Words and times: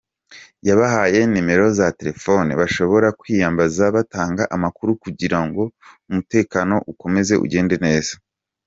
Yabahaye 0.67 1.19
nimero 1.31 1.65
za 1.77 1.87
telefone 1.99 2.51
bashobora 2.61 3.07
kwiyambaza 3.19 3.83
batanga 3.95 4.43
amakuru 4.55 4.91
kugira 5.03 5.39
ngo 5.45 5.63
umutekano 6.09 6.75
ukomeze 6.91 7.35
ugende 7.45 7.75
neza. 7.87 8.13